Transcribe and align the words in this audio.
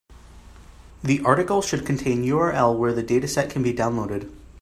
The 1.03 1.19
article 1.23 1.61
should 1.61 1.85
contain 1.85 2.23
URL 2.25 2.75
where 2.75 2.91
the 2.91 3.03
dataset 3.03 3.51
can 3.51 3.61
be 3.61 3.71
downloaded. 3.71 4.31